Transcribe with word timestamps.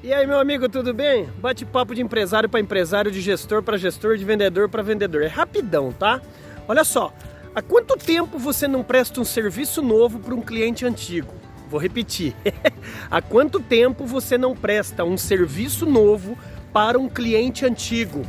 E 0.00 0.14
aí, 0.14 0.24
meu 0.28 0.38
amigo, 0.38 0.68
tudo 0.68 0.94
bem? 0.94 1.28
Bate-papo 1.38 1.92
de 1.92 2.00
empresário 2.00 2.48
para 2.48 2.60
empresário, 2.60 3.10
de 3.10 3.20
gestor 3.20 3.64
para 3.64 3.76
gestor, 3.76 4.16
de 4.16 4.24
vendedor 4.24 4.68
para 4.68 4.80
vendedor. 4.80 5.24
É 5.24 5.26
rapidão, 5.26 5.90
tá? 5.90 6.22
Olha 6.68 6.84
só, 6.84 7.12
há 7.52 7.60
quanto 7.60 7.96
tempo 7.96 8.38
você 8.38 8.68
não 8.68 8.84
presta 8.84 9.20
um 9.20 9.24
serviço 9.24 9.82
novo 9.82 10.20
para 10.20 10.32
um 10.32 10.40
cliente 10.40 10.86
antigo? 10.86 11.34
Vou 11.68 11.80
repetir. 11.80 12.32
há 13.10 13.20
quanto 13.20 13.58
tempo 13.58 14.06
você 14.06 14.38
não 14.38 14.54
presta 14.54 15.02
um 15.02 15.16
serviço 15.16 15.84
novo 15.84 16.38
para 16.72 16.96
um 16.96 17.08
cliente 17.08 17.66
antigo? 17.66 18.22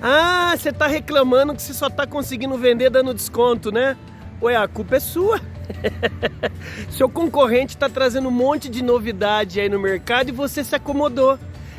Ah, 0.00 0.54
você 0.56 0.70
está 0.70 0.86
reclamando 0.86 1.54
que 1.54 1.60
você 1.60 1.74
só 1.74 1.88
está 1.88 2.06
conseguindo 2.06 2.56
vender 2.56 2.88
dando 2.88 3.12
desconto, 3.12 3.70
né? 3.70 3.98
Ué, 4.40 4.56
a 4.56 4.66
culpa 4.66 4.96
é 4.96 5.00
sua. 5.00 5.42
Seu 6.90 7.08
concorrente 7.08 7.74
está 7.74 7.88
trazendo 7.88 8.28
um 8.28 8.32
monte 8.32 8.68
de 8.68 8.82
novidade 8.82 9.60
aí 9.60 9.68
no 9.68 9.78
mercado 9.78 10.28
e 10.28 10.32
você 10.32 10.62
se 10.62 10.74
acomodou. 10.74 11.38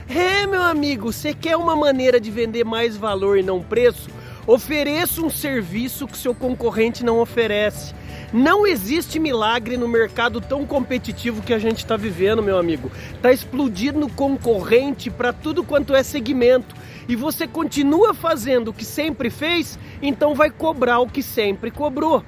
É, 0.09 0.47
meu 0.47 0.61
amigo, 0.61 1.11
você 1.11 1.33
quer 1.33 1.57
uma 1.57 1.75
maneira 1.75 2.19
de 2.19 2.31
vender 2.31 2.63
mais 2.63 2.95
valor 2.95 3.37
e 3.37 3.43
não 3.43 3.61
preço? 3.61 4.09
Ofereça 4.45 5.21
um 5.21 5.29
serviço 5.29 6.07
que 6.07 6.17
seu 6.17 6.33
concorrente 6.33 7.03
não 7.03 7.19
oferece. 7.19 7.93
Não 8.31 8.65
existe 8.65 9.19
milagre 9.19 9.75
no 9.75 9.87
mercado 9.87 10.39
tão 10.39 10.65
competitivo 10.65 11.41
que 11.41 11.53
a 11.53 11.59
gente 11.59 11.79
está 11.79 11.97
vivendo, 11.97 12.41
meu 12.41 12.57
amigo. 12.57 12.89
Está 13.13 13.31
explodindo 13.31 14.07
concorrente 14.09 15.09
para 15.09 15.33
tudo 15.33 15.63
quanto 15.63 15.93
é 15.93 16.03
segmento. 16.03 16.75
E 17.07 17.15
você 17.15 17.47
continua 17.47 18.13
fazendo 18.13 18.69
o 18.69 18.73
que 18.73 18.83
sempre 18.83 19.29
fez, 19.29 19.77
então 20.01 20.35
vai 20.35 20.49
cobrar 20.49 20.99
o 20.99 21.07
que 21.07 21.23
sempre 21.23 21.71
cobrou. 21.71 22.23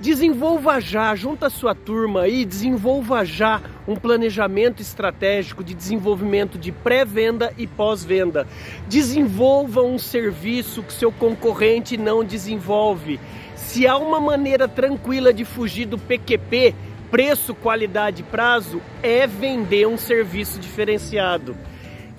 Desenvolva 0.00 0.80
já, 0.80 1.14
junta 1.14 1.48
a 1.48 1.50
sua 1.50 1.74
turma 1.74 2.22
aí, 2.22 2.46
desenvolva 2.46 3.22
já 3.22 3.60
um 3.86 3.94
planejamento 3.94 4.80
estratégico 4.80 5.62
de 5.62 5.74
desenvolvimento 5.74 6.56
de 6.56 6.72
pré-venda 6.72 7.52
e 7.58 7.66
pós-venda. 7.66 8.48
Desenvolva 8.88 9.82
um 9.82 9.98
serviço 9.98 10.82
que 10.82 10.94
seu 10.94 11.12
concorrente 11.12 11.98
não 11.98 12.24
desenvolve. 12.24 13.20
Se 13.54 13.86
há 13.86 13.98
uma 13.98 14.18
maneira 14.18 14.66
tranquila 14.66 15.34
de 15.34 15.44
fugir 15.44 15.84
do 15.84 15.98
PQP, 15.98 16.74
preço, 17.10 17.54
qualidade, 17.54 18.22
prazo, 18.22 18.80
é 19.02 19.26
vender 19.26 19.86
um 19.86 19.98
serviço 19.98 20.58
diferenciado. 20.58 21.54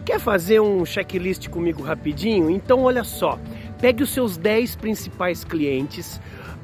Quer 0.05 0.19
fazer 0.19 0.59
um 0.59 0.85
checklist 0.85 1.49
comigo 1.49 1.81
rapidinho? 1.81 2.47
Então 2.51 2.83
olha 2.83 3.03
só, 3.03 3.39
pegue 3.79 4.03
os 4.03 4.11
seus 4.11 4.37
10 4.37 4.75
principais 4.75 5.43
clientes, 5.43 6.21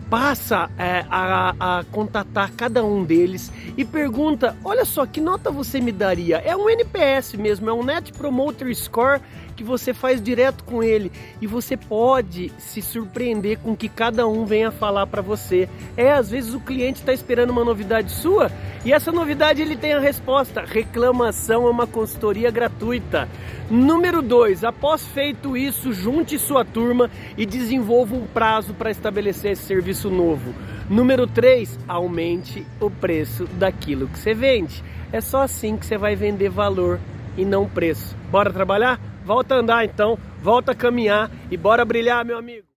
passa 0.10 0.70
é, 0.78 1.06
a, 1.10 1.56
a, 1.60 1.84
contatar 1.86 2.52
cada 2.56 2.84
um 2.84 3.04
deles 3.04 3.52
e 3.76 3.84
pergunta: 3.84 4.56
olha 4.64 4.86
só, 4.86 5.06
que 5.06 5.22
nota 5.22 5.52
você 5.52 5.80
me 5.80 5.92
daria? 5.92 6.38
É 6.38 6.56
um 6.56 6.70
NPS 6.70 7.34
mesmo, 7.34 7.70
é 7.70 7.74
um 7.74 7.84
Net 7.84 8.12
Promoter 8.14 8.74
Score 8.76 9.22
que 9.58 9.64
você 9.64 9.92
faz 9.92 10.22
direto 10.22 10.64
com 10.64 10.84
ele 10.84 11.12
e 11.42 11.48
você 11.48 11.76
pode 11.76 12.52
se 12.60 12.80
surpreender 12.80 13.58
com 13.58 13.76
que 13.76 13.90
cada 13.90 14.28
um 14.28 14.46
venha 14.46 14.70
falar 14.70 15.08
para 15.08 15.22
você. 15.22 15.68
É, 15.98 16.12
às 16.12 16.30
vezes 16.30 16.54
o 16.54 16.60
cliente 16.60 17.00
está 17.00 17.12
esperando 17.12 17.50
uma 17.50 17.66
novidade 17.66 18.12
sua 18.12 18.52
e 18.86 18.94
essa 18.94 19.12
novidade 19.12 19.62
ele 19.62 19.76
tem 19.76 19.94
a 19.94 20.00
resposta: 20.00 20.64
reclamação 20.64 21.66
é 21.66 21.70
uma 21.70 21.88
consultoria 21.88 22.52
gratuita. 22.52 23.28
Número 23.70 24.22
2, 24.22 24.64
após 24.64 25.06
feito 25.08 25.58
isso, 25.58 25.92
junte 25.92 26.40
sua 26.40 26.64
turma 26.64 27.10
e 27.36 27.46
desenvolva 27.46 28.16
um 28.16 28.26
prazo 28.26 28.74
para 28.74 28.90
estabelecer 28.90 29.52
esse 29.52 29.64
serviço 29.98 30.10
novo. 30.10 30.54
Número 30.90 31.26
3, 31.26 31.80
aumente 31.88 32.66
o 32.80 32.90
preço 32.90 33.46
daquilo 33.54 34.08
que 34.08 34.20
você 34.20 34.34
vende. 34.34 34.84
É 35.12 35.20
só 35.20 35.42
assim 35.42 35.76
que 35.76 35.86
você 35.86 35.98
vai 35.98 36.16
vender 36.16 36.50
valor 36.50 37.00
e 37.36 37.44
não 37.44 37.68
preço. 37.68 38.16
Bora 38.32 38.54
trabalhar? 38.54 39.00
Volta 39.26 39.56
a 39.56 39.60
andar 39.60 39.84
então, 39.84 40.18
volta 40.42 40.72
a 40.72 40.76
caminhar 40.76 41.30
e 41.52 41.58
bora 41.58 41.84
brilhar, 41.84 42.24
meu 42.24 42.38
amigo. 42.38 42.68